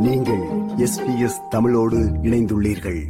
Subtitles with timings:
[0.00, 0.40] நீங்கள்
[0.76, 3.02] எஸ்பிஎஸ் தமிழோடு இணைந்துள்ளீர்கள்.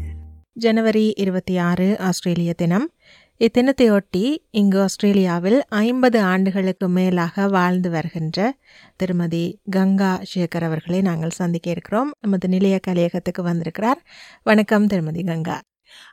[0.52, 2.90] ஜனவரி இருபத்தி ஆறு ஆஸ்திரேலிய தினம்.
[3.38, 8.56] இத்தினத்தையொட்டி இங்கு ஆஸ்திரேலியாவில் ஐம்பது ஆண்டுகளுக்கு மேலாக வாழ்ந்து வருகின்ற
[8.96, 12.12] திருமதி கங்கா சேகர் அவர்களை நாங்கள் சந்திக்க இருக்கிறோம்.
[12.20, 14.02] நமது நிலைய கலையகத்துக்கு வந்திருக்கிறார்.
[14.42, 15.60] வணக்கம் திருமதி கங்கா.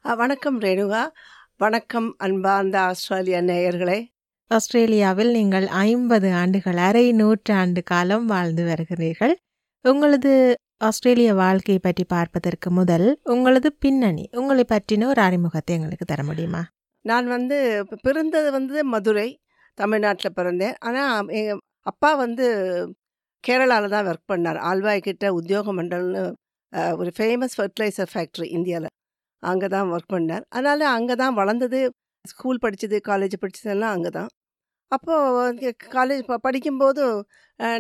[0.02, 1.02] வணக்கம் ரேணுகா.
[1.57, 4.05] வணக்கம் அன்பார்ந்த ஆஸ்திரேலிய நேயர்களே.
[4.48, 9.34] ஆஸ்திரேலியாவில் நீங்கள் ஐம்பது ஆண்டுகள் அரை நூற்றாண்டு காலம் வாழ்ந்து வருகிறீர்கள்.
[9.82, 16.62] உங்களது ஆஸ்திரேலிய வாழ்க்கையை பற்றி பார்ப்பதற்கு முதல் உங்களது பின்னணி உங்களை பற்றின ஒரு அறிமுகத்தை எங்களுக்கு தர முடியுமா?
[17.06, 17.58] நான் வந்து
[18.06, 19.30] பிறந்தது வந்து மதுரை
[19.78, 20.76] தமிழ்நாட்டில் பிறந்தேன்.
[20.88, 22.46] ஆனால் எங்கள் அப்பா வந்து
[23.44, 24.60] கேரளாவில் தான் ஒர்க் பண்ணார்.
[24.70, 26.24] ஆல்வாய் கிட்ட உத்தியோக மண்டல்னு
[27.02, 28.89] ஒரு ஃபேமஸ் ஃபர்டிலைசர் ஃபேக்ட்ரி இந்தியாவில்
[29.44, 30.46] அங்கே தான் ஒர்க் பண்ணார்.
[30.56, 31.80] அதனால் அங்கே தான் வளர்ந்தது
[32.25, 34.31] ஸ்கூல் படித்தது காலேஜ் படித்ததெல்லாம் அங்கே தான்.
[34.92, 37.03] அப்போது காலேஜ் படிக்கும்போது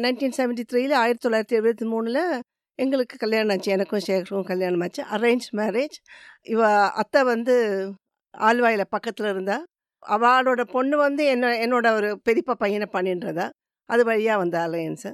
[0.03, 2.23] நைன்டீன் செவன்ட்டி த்ரீல ஆயிரத்தி தொள்ளாயிரத்தி எழுபத்தி மூணில்
[2.79, 5.01] எங்களுக்கு கல்யாணம் ஆச்சு எனக்கும் சேகருக்கும் கல்யாணம் ஆச்சு.
[5.15, 5.95] அரேஞ்ச் மேரேஜ்
[6.53, 6.61] இவ
[7.01, 7.55] அத்தை வந்து
[8.33, 9.57] ஆல்வாயில் பக்கத்தில் இருந்தா.
[10.03, 13.47] அவளோட பொண்ணு வந்து என்ன என்னோட ஒரு பெரியப்பா பையனை பண்ணின்றதா
[13.89, 15.11] அது வழியாக வந்த அலையன்ஸு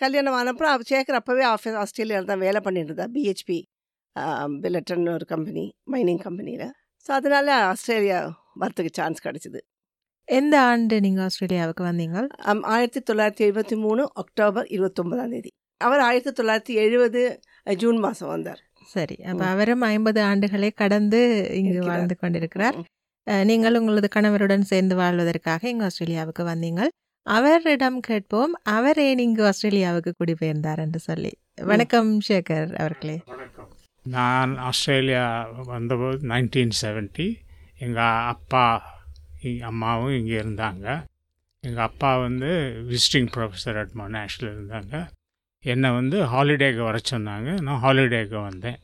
[0.00, 3.58] கல்யாணம் ஆனப்புறம் அவ சேகர் அப்போவே ஆஃபீஸ் ஆஸ்திரேலியாவில் தான் வேலை பண்ணிட்டு இருந்தா பிஹெச்பி
[4.62, 6.68] பில்லட்டன் ஒரு கம்பெனி மைனிங் கம்பெனியில்
[7.06, 8.18] ஸோ அதனால ஆஸ்திரேலியா
[8.62, 9.60] வரத்துக்கு சான்ஸ் கிடச்சிது.
[10.28, 12.18] எந்த ஆண்டு நீங்க ஆஸ்திரேலியாவுக்கு வந்தீங்க?
[12.74, 15.50] ஆயிரத்தி தொள்ளாயிரத்தி எழுபத்தி மூணு அக்டோபர் இருபத்தொன்பதாம் தேதி.
[15.80, 17.22] அவர் ஆயிரத்தி தொள்ளாயிரத்தி எழுபது
[17.76, 18.60] ஜூன் மாதம் வந்தார்.
[18.86, 19.46] சரி அப்ப.
[19.46, 21.20] அவரும் ஐம்பது ஆண்டுகளை கடந்து
[21.54, 21.80] இங்கு.
[21.86, 22.76] வாழ்ந்து கொண்டிருக்கிறார்.
[23.50, 26.82] நீங்கள் உங்களது கணவருடன் சேர்ந்து வாழ்வதற்காக இங்கு ஆஸ்திரேலியாவுக்கு வந்தீங்க
[27.26, 31.32] அவரிடம் கேட்போம் அவர் ஏன் இங்கு ஆஸ்திரேலியாவுக்கு குடிபெயர்ந்தார் என்று சொல்லி.
[31.62, 33.16] வணக்கம் சேகர் அவர்களே.
[33.26, 33.70] வணக்கம்.
[34.06, 35.24] நான் ஆஸ்திரேலியா
[35.66, 37.26] வந்தபோது நைன்டீன் செவன்ட்டி
[37.78, 38.64] எங்கள் அப்பா
[39.70, 40.86] அம்மாவும் இங்கே இருந்தாங்க.
[41.64, 42.50] எங்கள் அப்பா வந்து
[42.90, 44.94] விசிட்டிங் ப்ரொஃபஸர் அட் மொனாஷில் இருந்தாங்க.
[45.64, 48.80] என்னை வந்து ஹாலிடேக்கு வர சொன்னாங்க நான் ஹாலிடேக்கு வந்தேன்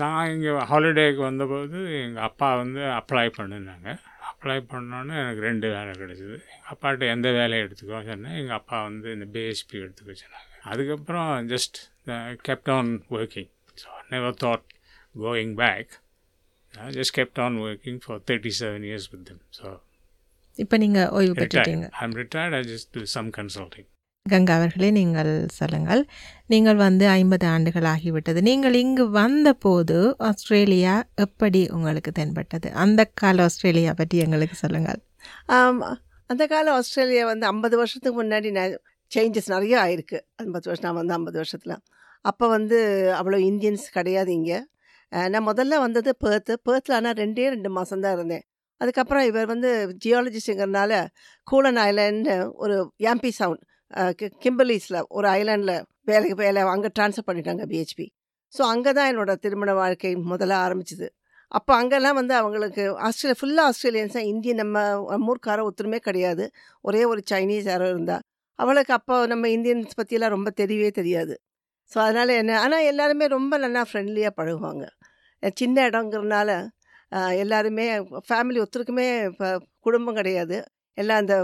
[0.00, 3.88] நான் இங்கே ஹாலிடேக்கு வந்தபோது எங்கள் அப்பா வந்து அப்ளை பண்ணினாங்க
[4.30, 9.08] அப்ளை பண்ணோன்னே எனக்கு ரெண்டு வேலை கிடச்சிது எங்கள் அப்பாட்ட எந்த வேலையை எடுத்துக்கோ சொன்னேன் எங்கள் அப்பா வந்து
[9.12, 11.80] இந்த பிஎஸ்பி எடுத்துக்க சொன்னாங்க அதுக்கப்புறம் just
[12.68, 13.48] on working.
[13.76, 14.64] So I never thought
[15.14, 15.86] going back.
[16.74, 19.40] I just kept on working for 37 years with them.
[19.50, 19.66] So
[20.56, 21.86] இப்ப நீங்க ஓய்வு பெற்றுட்டீங்க.
[22.00, 22.54] I'm retired.
[22.54, 23.86] I just do some consulting.
[24.32, 26.02] Ganga அவர்களே நீங்கள் சொல்லுங்கள்.
[26.52, 28.40] நீங்கள் வந்து ஐம்பது ஆண்டுகள் ஆகிவிட்டது.
[28.46, 29.96] நீங்கள் இங்கு வந்த போது
[30.28, 32.68] ஆஸ்திரேலியா எப்படி உங்களுக்கு தென்பட்டது?
[32.84, 35.00] அந்த கால ஆஸ்திரேலியா பற்றி எங்களுக்கு சொல்லுங்கள்.
[36.30, 38.52] அந்த கால ஆஸ்திரேலியா வந்து ஐம்பது வருஷத்துக்கு முன்னாடி
[39.12, 40.20] சேஞ்சஸ் நிறைய ஆயிருக்கு.
[40.44, 41.76] ஐம்பது வருஷம் நான் வந்து ஐம்பது வருஷத்தில்.
[42.30, 42.78] அப்போ வந்து
[43.18, 44.60] அவ்வளோ இந்தியன்ஸ் கிடையாது இங்கே.
[45.34, 46.52] நான் முதல்ல வந்தது பேர்த்து.
[46.68, 48.44] பேர்த்தில் ஆனால் ரெண்டே ரெண்டு மாதம் தான் இருந்தேன்.
[48.80, 49.70] அதுக்கப்புறம் இவர் வந்து
[50.04, 50.92] ஜியாலஜிஸ்ட்டுங்கிறனால
[51.46, 52.32] கூலன் ஐலண்ட்
[52.64, 52.76] ஒரு
[53.12, 53.64] எம்பி சவுண்ட்
[54.44, 55.76] கிம்பலீஸில் ஒரு ஐலாண்டில்
[56.10, 58.06] வேலைக்கு வேலை அங்கே ட்ரான்ஸ்ஃபர் பண்ணிட்டாங்க பிஹெச்பி
[58.52, 61.06] ஸோ அங்கே தான் என்னோட திருமண வாழ்க்கை முதல்ல ஆரம்பிச்சிது.
[61.58, 64.76] அப்போ அங்கெல்லாம் வந்து அவங்களுக்கு ஆஸ்திரேலியா ஃபுல்லாக ஆஸ்திரேலியன்ஸ் தான் இந்திய நம்ம
[65.14, 66.44] நம்மூர்க்கார ஒத்துருமே கிடையாது.
[66.88, 68.16] ஒரே ஒரு சைனீஸ் யாரோ இருந்தா.
[68.58, 71.34] அவளுக்கு அப்போ நம்ம இந்தியன்ஸ் பற்றியெல்லாம் ரொம்ப தெரியவே தெரியாது.
[71.92, 74.84] ஸோ அதனால் என்ன ஆனால் எல்லாருமே ரொம்ப நல்லா ஃப்ரெண்ட்லியாக பழகுவாங்க.
[75.60, 76.50] சின்ன இடங்கிறதுனால
[77.44, 77.86] எல்லாருமே
[78.28, 79.48] ஃபேமிலி ஒருத்தருக்குமே இப்போ
[79.86, 80.56] குடும்பம் கிடையாது.
[81.00, 81.36] எல்லாம் அந்த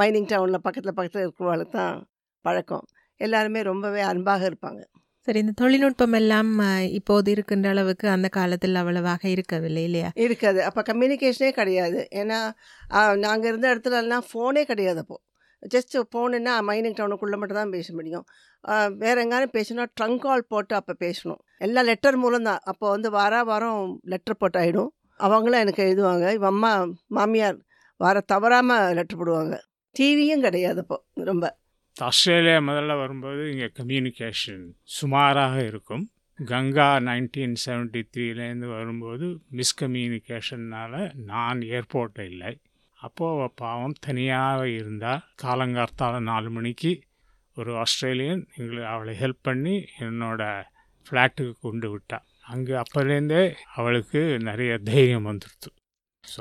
[0.00, 1.96] மைனிங் டவுனில் பக்கத்தில் பக்கத்தில் இருக்கிறவங்களுக்கு தான்
[2.44, 2.84] பழக்கம்.
[3.20, 4.80] எல்லாருமே ரொம்பவே அன்பாக இருப்பாங்க.
[5.26, 6.50] சரி இந்த தொழில்நுட்பம் எல்லாம்
[6.98, 10.08] இப்போது இருக்கின்ற அளவுக்கு அந்த காலத்தில் அவ்வளவாக இருக்கவில்லை இல்லையா?
[10.24, 10.60] இருக்காது.
[10.68, 12.00] அப்போ கம்யூனிகேஷனே கிடையாது.
[12.20, 12.38] ஏன்னா
[13.24, 15.16] நாங்கள் இருந்த இடத்துல எல்லாம் ஃபோனே கிடையாது அப்போ.
[15.74, 18.26] ஜஸ்ட் ஃபோனுன்னா மைனிங் டவுனுக்குள்ளே மட்டும் தான் பேச முடியும்.
[19.04, 21.40] வேற எங்காலும் பேசணும் ட்ரங்க் கால் போட்டு அப்போ பேசணும்.
[21.66, 22.60] எல்லாம் லெட்டர் மூலம் தான்.
[22.72, 24.90] அப்போ வந்து வார வாரம் லெட்டர் போட்டு ஆகிடும்
[25.20, 26.26] அவங்களும் எனக்கு எழுதுவாங்க.
[26.38, 26.72] இவன் அம்மா
[27.18, 27.58] மாமியார்
[28.00, 29.56] வார தவறாமல் லெட்ரு போடுவாங்க.
[29.96, 31.58] டிவியும் கிடையாது அப்போ ரொம்ப.
[31.96, 36.04] ஆஸ்திரேலியா முதல்ல வரும்போது இங்கே கம்யூனிகேஷன் சுமாராக இருக்கும்.
[36.38, 39.26] கங்கா நைன்டீன் செவன்ட்டி த்ரீலேருந்து வரும்போது
[39.58, 42.60] மிஸ்கம்யூனிகேஷன்னால் நான் ஏர்போர்ட்டில் இல்லை.
[42.98, 46.92] அப்போது பாவம் தனியாக இருந்தால் காலங்கார்த்தால நாலு மணிக்கு
[47.56, 50.42] ஒரு ஆஸ்திரேலியன் எங்களுக்கு அவளை ஹெல்ப் பண்ணி என்னோட
[51.06, 52.18] ஃப்ளாட்டுக்கு கொண்டு விட்டா.
[52.46, 53.42] அங்கே அப்போலேருந்தே
[53.74, 55.70] அவளுக்கு நிறைய தைரியம் வந்துடுது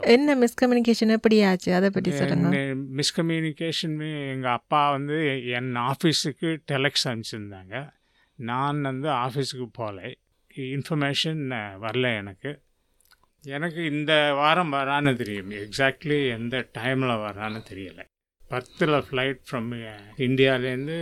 [0.01, 2.57] என்ன மிஸ்கம்யூனிகேஷன் எப்படி ஆச்சு அதை பற்றி சொல்லுங்க.
[2.99, 3.97] மிஸ்கம்யூனிகேஷன்
[4.33, 5.17] எங்கள் அப்பா வந்து
[5.57, 7.75] என் ஆஃபீஸுக்கு டெலக்ஸ் அனுப்பிச்சிருந்தாங்க.
[8.35, 10.11] நான் வந்து ஆஃபீஸுக்கு போகல
[10.57, 11.43] இன்ஃபர்மேஷன்
[11.85, 12.51] வரல எனக்கு.
[13.43, 15.51] எனக்கு இந்த வாரம் வரான்னு தெரியும்.
[15.51, 18.05] எக்ஸாக்ட்லி எந்த டைமில் வரான்னு தெரியலை.
[18.53, 19.71] பத்தில் ஃப்ளைட் ஃப்ரம்
[20.27, 20.99] இந்தியாவிலேருந்து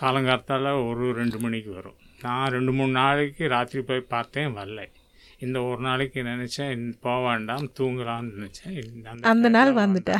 [0.00, 1.98] காலங்காலத்தால் ஒரு ரெண்டு மணிக்கு வரும்.
[2.22, 4.82] நான் ரெண்டு மூணு நாளைக்கு ராத்திரி போய் பார்த்தேன் வரல.
[5.44, 8.80] இந்த ஒரு நாளைக்கு நினச்சேன் போக வேண்டாம் தூங்கலாம்னு நினச்சேன்.
[9.32, 10.18] அந்த நாள் வந்துட்டா.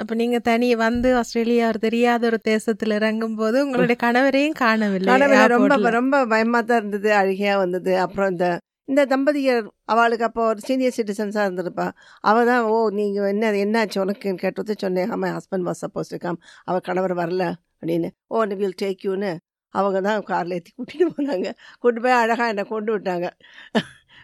[0.00, 5.18] அப்ப நீங்க தனி வந்து ஆஸ்திரேலியா ஒரு தெரியாத ஒரு தேசத்துல இறங்கும் போது உங்களுடைய கணவரையும் காணவில்லை
[5.54, 5.90] ரொம்ப.
[5.98, 7.92] ரொம்ப பயமாக தான் இருந்தது அழுகையாக வந்தது.
[8.04, 8.48] அப்புறம் இந்த
[8.90, 11.86] இந்த தம்பதியர் அவளுக்கு அப்போ ஒரு சீனியர் சிட்டிசன்ஸாக இருந்திருப்பா.
[12.30, 16.38] அவள் தான் ஓ நீங்கள் என்ன என்னாச்சு உனக்குன்னு கேட்டது சொன்னேன் ஆமாம் ஹஸ்பண்ட் வாஸ் சப்போஸ் கம்
[16.68, 17.44] அவள் கணவர் வரல
[17.78, 18.10] அப்படின்னு.
[18.34, 19.32] ஓ வில் டேக் யூன்னு
[19.74, 21.48] அவங்க தான் காரில் ஏற்றி கூட்டிகிட்டு போனாங்க.
[21.82, 23.26] கூட்டு போய் அழகாக என்னை கொண்டு விட்டாங்க.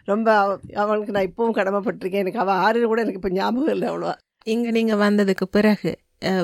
[0.04, 2.22] ரொம்ப அவ- அவளுக்கு நான் இப்பவும் கடமைப்பட்டிருக்கேன்.
[2.24, 4.14] எனக்கு அவள் ஆறு கூட எனக்கு இப்போ ஞாபகம் இல்லை அவ்வளோவா.
[4.44, 5.98] இங்க நீங்க வந்ததுக்கு பிறகு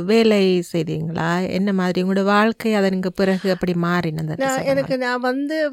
[0.04, 1.50] வேலை செய்தீங்களா?
[1.50, 5.70] என்ன மாதிரி உங்களோட வாழ்க்கை அதனுக்கு பிறகு அப்படி மாறினது நான் எனக்கு நான் வந்து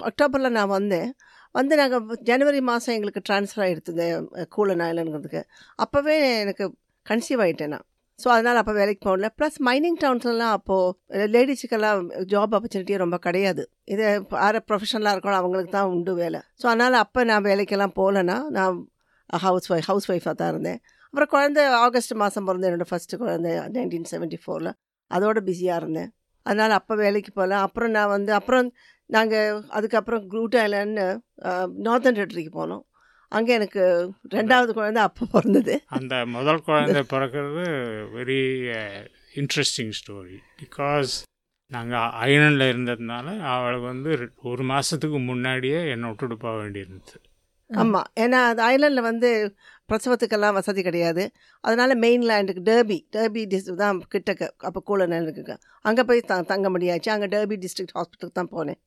[0.00, 1.14] அக்டோபரில் நான் வந்தேன்.
[1.52, 5.42] வந்து நாங்கள் ஜனவரி மாதம் எங்களுக்கு ட்ரான்ஸ்ஃபர் ஆகிடுது கூலன் ஐலண்டுங்கிறதுக்கு
[5.82, 6.74] அப்போவே எனக்கு
[7.10, 7.89] கன்சீவ் ஆகிட்டேன் நான்.
[8.22, 9.28] ஸோ அதனால் அப்போ வேலைக்கு போகல.
[9.38, 12.00] ப்ளஸ் மைனிங் டவுன்ஸ்லாம் அப்போது லேடிஸுக்கெல்லாம்
[12.32, 13.62] ஜாப் ஆப்பர்ச்சுனிட்டியே ரொம்ப கிடையாது.
[13.94, 14.04] இது
[14.42, 16.40] யார் ப்ரொஃபஷனலாக இருக்கணும் அவங்களுக்கு தான் உண்டு வேலை.
[16.62, 18.78] ஸோ அதனால் அப்போ நான் வேலைக்கெல்லாம் போகலன்னா நான்
[19.46, 20.80] ஹவுஸ் ஒய்ஃப் ஹவுஸ் ஒய்ஃபாக தான் இருந்தேன்.
[21.12, 24.72] அப்புறம் குழந்தை ஆகஸ்ட் மாதம் பிறந்த என்னோடய ஃபஸ்ட்டு குழந்தை நைன்டீன் செவன்ட்டி ஃபோரில்
[25.10, 26.10] அதோட பிஸியாக இருந்தேன்.
[26.46, 27.56] அதனால் அப்போ வேலைக்கு போகல.
[27.66, 28.68] அப்புறம் நான் வந்து அப்புறம்
[29.10, 31.00] நாங்கள் அதுக்கப்புறம் க்ரூட் ஐலண்ட்
[31.86, 32.82] நார்த்தன் டெரிட்டரிக்கு போனோம்.
[33.32, 33.82] அங்கே எனக்கு
[34.36, 35.74] ரெண்டாவது குழந்தை அப்போ பிறந்தது.
[35.98, 37.64] அந்த முதல் குழந்தை பிறக்கிறது
[38.16, 38.40] வெரி
[39.40, 41.12] இன்ட்ரெஸ்டிங் ஸ்டோரி பிகாஸ்
[41.72, 44.12] நாங்கள் ஐலண்டில் இருந்ததுனால அவளுக்கு வந்து
[44.50, 47.18] ஒரு மாதத்துக்கு முன்னாடியே என்னை விட்டுட்டு போக வேண்டியிருந்தது
[47.70, 49.28] ஆமாம் ஏன்னா அது ஐலண்டில் வந்து
[49.90, 51.22] பிரசவத்துக்கெல்லாம் வசதி கிடையாது.
[51.64, 55.56] அதனால் மெயின்லேண்டுக்கு டர்பி டர்பி டிஸ் தான் கிட்டக்க அப்போ கூலனுக்கு
[55.88, 57.10] அங்கே போய் த தங்க முடியாச்சு.
[57.14, 58.80] அங்கே டர்பி டிஸ்ட்ரிக்ட் ஹாஸ்பிட்டலுக்கு தான் போனேன்.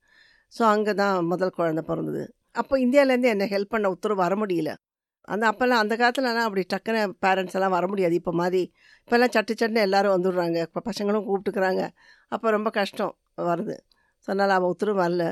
[0.53, 2.23] ஸோ அங்கே தான் முதல் குழந்தை பிறந்தது.
[2.53, 4.71] அப்போ இந்தியாவிலேருந்து என்னை ஹெல்ப் பண்ண உத்தரவு வர முடியல.
[5.27, 8.13] அந்த அப்போல்லாம் அந்த காலத்துலலாம் அப்படி டக்குன்னு பேரண்ட்ஸ் எல்லாம் வர முடியாது.
[8.13, 8.71] இப்போ மாதிரி
[9.03, 10.57] இப்போல்லாம் சட்டு சட்டுன்னு எல்லாரும் வந்துடுறாங்க.
[10.61, 11.89] இப்போ பசங்களும் கூப்பிட்டுக்கிறாங்க.
[12.27, 13.77] அப்போ ரொம்ப கஷ்டம் வருது.
[14.23, 15.23] ஸோ அதனால் அவன் உத்தரவு வரல.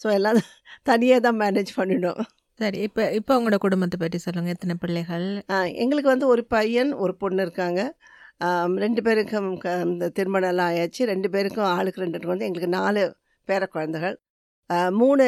[0.00, 0.38] ஸோ எல்லாம்
[0.82, 2.20] தனியாக தான் மேனேஜ் பண்ணிட்டோம்
[2.52, 2.78] சரி.
[2.78, 4.50] இப்ப இப்ப உங்களோட குடும்பத்தை பற்றி சொல்லுங்க.
[4.50, 5.26] எத்தனை பிள்ளைகள்?
[5.74, 7.80] எங்களுக்கு வந்து ஒரு பையன் ஒரு பொண்ணு இருக்காங்க.
[8.76, 11.02] ரெண்டு பேருக்கும் க- இந்த திருமணம் எல்லாம் ஆயாச்சு.
[11.12, 12.46] ரெண்டு பேருக்கும் ஆளுக்கு ரெண்டு குழந்தை.
[12.46, 13.16] எங்களுக்கு நாலு
[13.48, 14.16] பேர குழந்தைகள்
[14.90, 15.24] மூணு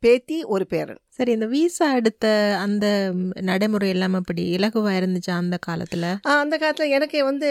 [0.00, 1.00] பேத்தி ஒரு பேரன்.
[1.08, 6.16] சரி இந்த விசா எடுத்த அந்த நடைமுறை எல்லாம் அப்படி இலகுவா இருந்துச்சா அந்த காலத்துல?
[6.22, 7.48] அந்த காலத்தில் எனக்கு வந்து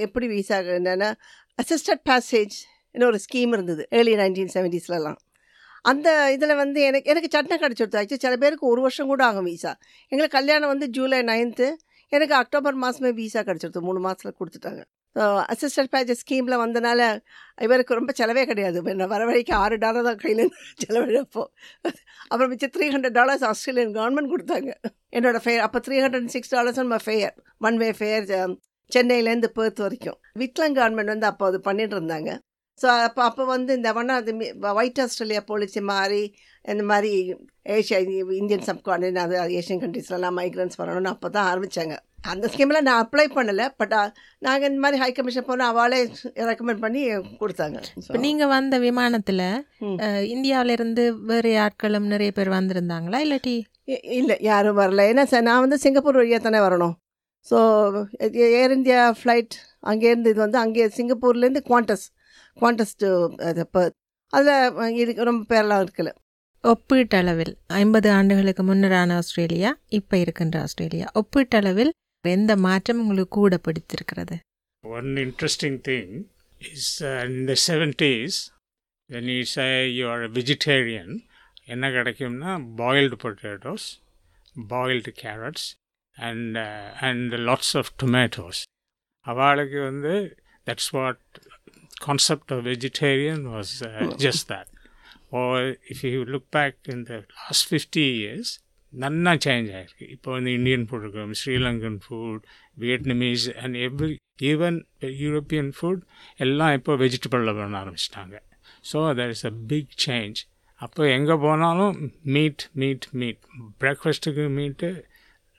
[0.00, 1.12] எப்படி வீசா என்னென்னா
[1.62, 2.56] அசிஸ்டட் பேசேஜ்
[2.92, 5.16] ஒரு ஸ்கீம் இருந்தது ஏர்லி நைன்டீன் செவன்டீஸ்லலாம்
[5.82, 9.72] அந்த இதில் வந்து எனக்கு எனக்கு சட்டம் ஆக்சுவலி சில பேருக்கு ஒரு வருஷம் கூட ஆகும் வீசா.
[10.08, 11.68] எங்களுக்கு கல்யாணம் வந்து ஜூலை நைன்த்து
[12.08, 14.82] எனக்கு அக்டோபர் மாதமே வீசா கிடச்சிருது மூணு மாதத்தில் கொடுத்துட்டாங்க.
[15.52, 17.00] அசிஸ்டன்ட் பேஜ் ஸ்கீமில் வந்தனால
[17.66, 18.78] இவருக்கு ரொம்ப செலவே கிடையாது.
[18.94, 20.44] என்ன வர வரைக்கும் ஆறு டாலர் தான் கையில்
[20.82, 21.42] செலவழிப்போ.
[22.30, 24.72] அப்புறம் மிச்சம் three hundred dollars Australian government கொடுத்தாங்க.
[25.18, 27.34] என்னோட ஃபேர் அப்போ த்ரீ ஹண்ட்ரட் சிக்ஸ் டாலர்ஸ் நம்ம ஃபேர்
[27.68, 28.26] ஒன் வே ஃபேர்
[28.92, 30.18] சென்னையிலேருந்து பேர்த் வரைக்கும்.
[30.42, 32.32] விட்லன் கவர்மெண்ட் வந்து அப்போ அது பண்ணிட்டு இருந்தாங்க.
[32.80, 34.32] ஸோ அப்போ அப்போ வந்து இந்த ஒன்றா அது
[34.80, 36.22] ஒயிட் ஆஸ்திரேலியா பாலிசி மாதிரி
[36.72, 37.10] இந்த மாதிரி
[37.76, 37.98] ஏஷியா
[38.40, 43.66] இந்தியன் சப்கார்டின் அது ஏஷியன் கண்ட்ரீஸ்லாம் மைக்ரன்ஸ் வரணும்னு அப்போ தான் ஆரம்பித்தாங்க அந்த ஸ்கீமில் நான் அப்ளை பண்ணலை
[43.76, 43.94] பட்
[44.38, 46.00] நாங்கள் இந்த மாதிரி ஹை கமிஷன் போனால் அவளே
[46.48, 47.02] ரெக்கமெண்ட் பண்ணி
[47.40, 47.78] கொடுத்தாங்க.
[48.00, 49.42] இப்ப நீங்க வந்த விமானத்துல
[49.82, 49.96] ம்.
[49.98, 53.56] அஹ், இந்தியாவுல இருந்து வேறு ஆட்களும் நிறைய பேர் வந்திருந்தாங்களா இல்லாட்டி?
[54.18, 55.04] இல்லை யாரும் வரல.
[55.10, 56.94] ஏன்னா சார் நான் வந்து சிங்கப்பூர் வழியாக தானே வரணும்.
[57.46, 57.56] ஸோ
[58.56, 62.06] ஏர் இந்தியா ஃப்ளைட் அங்கேருந்து இது வந்து அங்கே சிங்கப்பூர்லேருந்து குவாண்டஸ்
[62.56, 63.08] குவாண்டஸ் டு
[64.32, 64.54] அதில்
[64.96, 66.10] இருக்கு ரொம்ப பேரெல்லாம் இருக்கல.
[66.64, 71.06] ஒப்பீட்டளவில் ஐம்பது ஆண்டுகளுக்கு முன்னரான ஆஸ்திரேலியா இப்ப இருக்கின்ற ஆஸ்திரேலியா.
[71.14, 71.92] ஒப்பீட்டளவில்
[72.24, 74.38] எந்த மாற்றம் உங்களுக்கு கூட பிடித்திருக்கிறது?
[74.80, 76.24] ஒன் இன்ட்ரெஸ்டிங் திங்
[76.60, 78.52] இஸ் இந்த seventies
[79.10, 81.22] the 70s, when you are vegetarian
[81.64, 83.98] என்ன கிடைக்கும்னா boiled potatoes
[84.68, 85.66] boiled carrots
[86.16, 86.56] and
[87.00, 88.62] and lots of tomatoes
[89.20, 91.22] அவளுக்கு வந்து that's what
[91.94, 93.84] concept of vegetarian was
[94.16, 94.70] just that
[95.30, 95.56] oh
[95.88, 98.63] if you look back in the last fifty years
[99.02, 102.42] நன்னா change ஆகிருக்கு இப்போ வந்து Indian food இருக்கும் Sri Lankan food
[102.76, 104.12] Vietnamese and every
[104.50, 104.78] even
[105.22, 106.02] European food
[106.36, 108.36] எல்லாம் இப்போ வெஜிடபிளில் பண்ண ஆரம்பிச்சிட்டாங்க.
[108.90, 110.40] So there is a big change
[110.80, 111.96] அப்போ எங்கே போனாலும்
[112.34, 113.42] மீட் மீட் மீட்
[113.82, 114.88] பிரேக்ஃபாஸ்ட்டுக்கு மீட்டு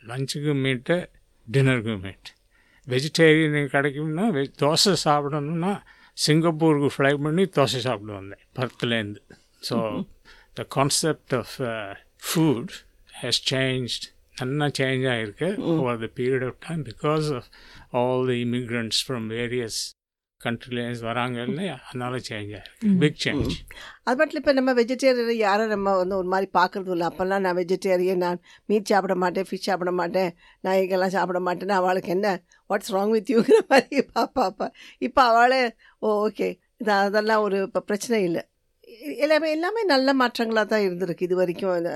[0.01, 0.97] லஞ்சுக்கு மீட்டு
[1.47, 2.29] டின்னருக்கு மீட்
[2.87, 5.71] வெஜிடேரியன் கிடைக்கும்னா வெ தோசை சாப்பிடணும்னா
[6.17, 9.21] சிங்கப்பூருக்கு ஃப்ளை பண்ணி தோசை சாப்பிட்டு வந்தேன் பர்த்லேருந்து
[9.69, 9.77] so
[10.59, 11.55] the concept of
[12.27, 12.75] food
[13.21, 14.05] has changed
[14.39, 17.49] நல்லா சேஞ்ச் ஆகிருக்கு over the period of time because of
[17.99, 19.77] all the immigrants from various
[20.41, 21.75] கண்ட்ரிலேருந்து வராங்க இல்லையா?
[21.87, 23.53] அதனால சேஞ்ச் ஆகிருக்கு பிக் சேஞ்ச்
[24.07, 27.07] அது மட்டும் இப்போ நம்ம வெஜிடேரியன் யாரும் நம்ம வந்து ஒரு மாதிரி பார்க்குறது இல்லை.
[27.09, 30.29] அப்போல்லாம் நான் வெஜிடேரியன் நான் மீட் சாப்பிட மாட்டேன் ஃபிஷ் சாப்பிட மாட்டேன்
[30.65, 32.27] நான் எங்கெல்லாம் சாப்பிட மாட்டேன்னு அவளுக்கு என்ன?
[32.69, 34.67] வாட்ஸ் ராங் வித் யூங்கிற மாதிரி பாப்பா
[35.07, 35.61] இப்போ அவளே
[36.05, 36.49] ஓ ஓகே
[36.81, 38.43] இது அதெல்லாம் ஒரு இப்போ பிரச்சனை இல்லை.
[39.23, 41.87] எல்லாமே எல்லாமே நல்ல மாற்றங்களாக தான் இருந்திருக்கு இது வரைக்கும்.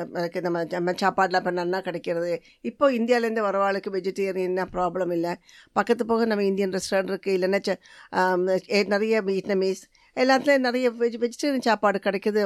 [0.46, 2.34] நம்ம நம்ம சாப்பாடில் இப்போ நல்லா கிடைக்கிறது.
[2.70, 5.34] இப்போ இந்தியாவிலேருந்து வரவாளுக்கு வெஜிடேரியன்னா ப்ராப்ளம் இல்லை.
[5.80, 7.62] பக்கத்து போக நம்ம இந்தியன் ரெஸ்டாரண்ட் இருக்குது இல்லைன்னா
[8.96, 9.84] நிறைய வியட்நாமீஸ்
[10.24, 12.44] எல்லாத்துலேயும் நிறைய வெஜ் வெஜிடேரியன் சாப்பாடு கிடைக்குது.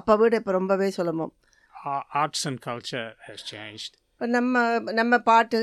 [0.00, 1.32] அப்போ விட இப்போ ரொம்பவே சுலபம்.
[2.22, 3.92] Arts and culture has changed.
[4.14, 5.58] இப்போ நம்ம நம்ம பாட்டு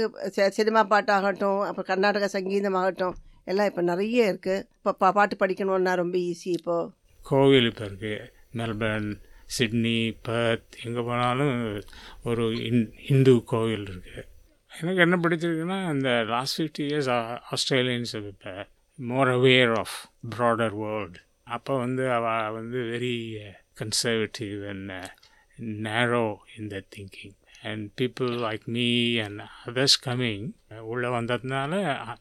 [0.58, 3.16] சினிமா பாட்டாகட்டும் அப்புறம் கர்நாடக சங்கீதமாகட்டும்
[3.52, 6.92] எல்லாம் இப்போ நிறைய இருக்குது இப்போ பா பாட்டு படிக்கணுன்னா ரொம்ப ஈஸி இப்போது
[7.30, 8.18] கோவில் இப்போ இருக்குது
[8.54, 9.10] மெல்பர்ன்
[9.48, 11.56] சிட்னி பர்த் எங்கே போனாலும்
[12.24, 14.26] ஒரு இன் இந்து கோவில் இருக்குது
[14.72, 17.10] எனக்கு என்ன பிடிச்சிருக்குன்னா இந்த லாஸ்ட் ஃபிஃப்டி இயர்ஸ்
[17.50, 18.54] ஆஸ்திரேலியன்ஸ் இப்போ
[19.00, 19.96] more aware of
[20.36, 23.16] broader world அப்போ வந்து அவ வந்து very
[23.80, 24.94] conservative and
[25.88, 26.26] narrow
[26.58, 28.88] in the thinking and people like me
[29.20, 30.46] and others coming
[30.86, 31.74] உள்ளே வந்ததுனால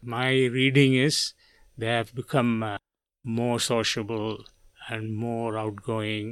[0.09, 1.21] my reading is
[1.79, 2.55] they have become
[3.25, 4.27] more sociable
[4.89, 6.27] and more outgoing,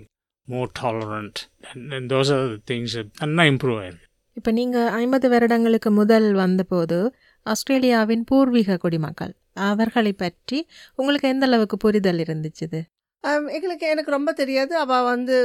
[0.48, 1.36] more tolerant.
[1.68, 3.44] And, and those are the things that நல்லா
[3.80, 4.04] ஆயிருக்கு
[4.36, 6.96] இப்போ நீங்கள் ஐம்பது வருடங்களுக்கு முதல் வந்தபோது
[7.46, 9.32] ஆஸ்திரேலியாவின் பூர்வீக குடிமக்கள்
[9.68, 10.58] அவர்களை பற்றி
[10.98, 12.80] உங்களுக்கு எந்த அளவுக்கு புரிதல் இருந்துச்சுது?
[13.24, 14.72] ஆம், எங்களுக்கு எனக்கு ரொம்ப தெரியாது.
[14.82, 15.36] அவள் வந்து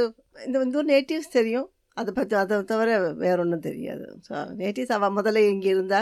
[0.46, 1.68] இந்த வந்து நேட்டிவ்ஸ் தெரியும்.
[1.96, 2.90] அதை பற்றி அதை தவிர
[3.24, 4.04] வேற ஒன்றும் தெரியாது.
[4.26, 6.00] ஸோ நேட்டிவ்ஸ் அவள் முதல்ல இங்கே இருந்தா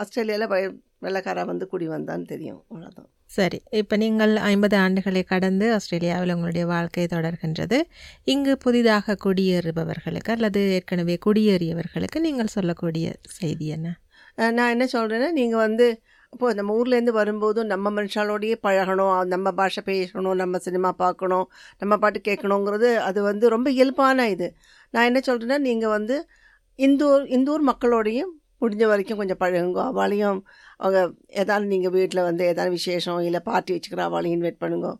[0.00, 0.72] ஆஸ்திரேலியாவில்
[1.06, 2.60] வெள்ளைக்காரா வந்து குடி வந்தான்னு தெரியும்.
[2.70, 7.78] அவ்வளோதான் சரி இப்போ நீங்கள் ஐம்பது ஆண்டுகளை கடந்து ஆஸ்திரேலியாவில் உங்களுடைய வாழ்க்கை தொடர்கின்றது.
[8.24, 13.06] இங்கு புதிதாக குடியேறுபவர்களுக்கு அல்லது ஏற்கனவே குடியேறியவர்களுக்கு நீங்கள் சொல்லக்கூடிய
[13.38, 13.88] செய்தி என்ன?
[14.58, 15.86] நான் என்ன சொல்கிறேன்னா நீங்கள் வந்து
[16.32, 21.46] இப்போது நம்ம ஊர்லேருந்து வரும்போதும் நம்ம மனுஷாலோடையே பழகணும் நம்ம பாஷை பேசணும் நம்ம சினிமா பார்க்கணும்
[21.78, 24.48] நம்ம பாட்டு கேட்கணுங்கிறது அது வந்து ரொம்ப இயல்பான இது.
[24.94, 26.16] நான் என்ன சொல்கிறேன்னா நீங்கள் வந்து
[26.78, 28.32] இந்தூர் இந்தூர் மக்களோடையும்
[28.64, 29.80] முடிஞ்ச வரைக்கும் கொஞ்சம் பழகுங்க.
[29.92, 30.38] அவளையும்
[30.84, 31.00] அவங்க
[31.42, 34.90] ஏதாவது நீங்கள் வீட்டில் வந்து ஏதாவது விசேஷம் இல்லை பார்ட்டி வச்சுக்கிற அவளையும் இன்வைட் பண்ணுங்க.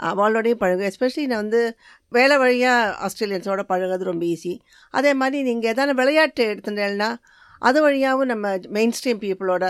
[0.00, 1.60] அவளோடையும் பழகும் எஸ்பெஷலி நான் வந்து
[2.12, 4.54] வேலை வழியாக ஆஸ்திரேலியன்ஸோட பழகிறது ரொம்ப ஈஸி
[4.94, 7.10] அதே மாதிரி நீங்கள் ஏதாவது விளையாட்டு எடுத்துட்டேன்னா
[7.62, 9.64] அது வழியாகவும் நம்ம மெயின் ஸ்ட்ரீம் பீப்புளோட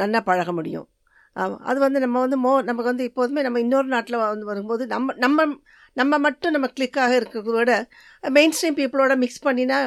[0.00, 0.86] நல்லா பழக முடியும்.
[1.36, 5.46] அது வந்து நம்ம வந்து மோ நமக்கு வந்து எப்போதுமே நம்ம இன்னொரு நாட்டில் வந்து வரும்போது நம்ம நம்ம
[5.96, 7.72] நம்ம மட்டும் நம்ம கிளிக்காக இருக்கிறத விட
[8.24, 9.78] மெயின் ஸ்ட்ரீம் பீப்புளோட மிக்ஸ் பண்ணினா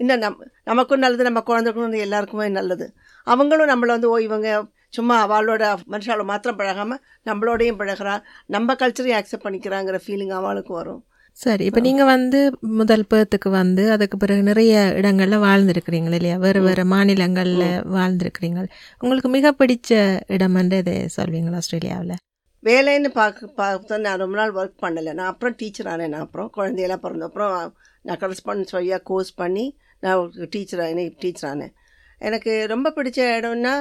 [0.00, 2.86] இன்னும் நம் நமக்கும் நல்லது நம்ம குழந்தைக்கும் எல்லாருக்குமே நல்லது.
[3.26, 4.48] அவங்களும் நம்மளை வந்து ஓ இவங்க
[4.88, 8.14] சும்மா அவளோட மனுஷால மாத்திரம் பழகாமல் நம்மளோடையும் பழகுறா
[8.46, 11.02] நம்ம கல்ச்சரையும் ஆக்செப்ட் பண்ணிக்கிறாங்கிற ஃபீலிங் அவளுக்கு வரும்.
[11.38, 12.40] சரி இப்போ நீங்கள் வந்து
[12.80, 16.36] முதல் பேர்த்துக்கு வந்து அதுக்கு பிறகு நிறைய இடங்களில் வாழ்ந்துருக்கிறீங்க இல்லையா?
[16.36, 17.64] வேறு வேறு மாநிலங்களில்
[17.96, 18.60] வாழ்ந்துருக்கிறீங்க
[19.00, 19.90] உங்களுக்கு மிக பிடிச்ச
[20.26, 22.14] இடம் என்று இதை சொல்வீங்களா ஆஸ்திரேலியாவில்?
[22.62, 25.12] வேலைன்னு பார்க்க பார்த்தா நான் ரொம்ப நாள் ஒர்க் பண்ணலை.
[25.12, 26.50] நான் அப்புறம் டீச்சர் ஆனேன் நான் அப்புறம்.
[26.58, 27.56] குழந்தையெல்லாம் பிறந்த அப்புறம்
[28.02, 29.66] நான் கரஸ்பாண்டன்ஸ் வழியாக கோர்ஸ் பண்ணி
[30.00, 31.74] நான் டீச்சர் ஆனேன் டீச்சர் ஆனேன்.
[32.18, 33.74] எனக்கு ரொம்ப பிடிச்ச இடம்னா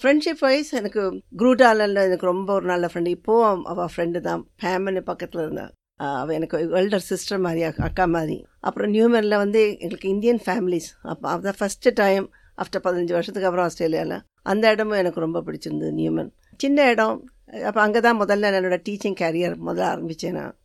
[0.00, 1.02] ஃப்ரெண்ட்ஷிப் வைஸ் எனக்கு
[1.40, 4.42] குரூட்டாலில் எனக்கு ரொம்ப ஒரு நல்ல ஃப்ரெண்டு இப்போவும் அவள் ஃப்ரெண்டு தான்.
[4.62, 5.66] ஃபேமிலி பக்கத்தில் இருந்தா.
[5.96, 8.46] அவள் எனக்கு எல்டர் சிஸ்டர் மாதிரி அக்கா- மாதிரி.
[8.60, 14.20] அப்புறம் நியூமரில் வந்து எங்களுக்கு இந்தியன் ஃபேமிலிஸ் அப்போ அதுதான் ஃபஸ்ட்டு டைம் ஆஃப்டர் பதினஞ்சு வருஷத்துக்கு அப்புறம் ஆஸ்திரேலியாவில்
[14.42, 17.30] அந்த இடமும் எனக்கு ரொம்ப பிடிச்சிருந்தது நியூமன் சின்ன இடம்.
[17.64, 20.58] அப்போ அங்கே தான் முதல்ல என்னோட டீச்சிங் கேரியர் முதல்ல ஆரம்பித்தேன் நான்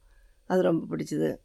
[0.45, 1.35] அது ரொம்ப பிடிச்சிது.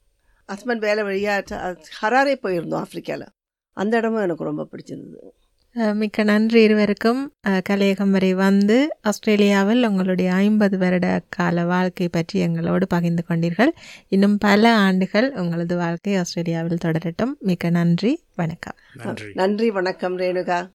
[0.52, 3.26] ஹஸ்பண்ட் வேலை வழியாக ஹராரே போயிருந்தோம் ஆஃப்ரிக்காவில்
[3.72, 5.45] அந்த இடமும் எனக்கு ரொம்ப பிடிச்சிருந்தது.
[5.76, 7.32] மிக்க நன்றி இருவருக்கும்.
[7.68, 13.70] கலையகம் வரை வந்து ஆஸ்திரேலியாவில் உங்களுடைய ஐம்பது வருட கால வாழ்க்கை பற்றி எங்களோடு பகிர்ந்து கொண்டீர்கள்.
[14.08, 17.32] இன்னும் பல ஆண்டுகள் உங்களது வாழ்க்கை ஆஸ்திரேலியாவில் தொடரட்டும்.
[17.40, 18.74] மிக்க நன்றி வணக்கம்.
[19.04, 19.26] நன்றி.
[19.34, 20.68] நன்றி வணக்கம் ரேணுகா.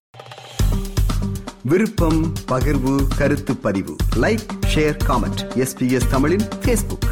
[1.64, 3.96] விருப்பம் பகிர்வு கருத்து பதிவு.
[4.16, 7.06] லைக் ஷேர் காமெண்ட் எஸ்பிஎஸ் தமிழின் ஃபேஸ்புக்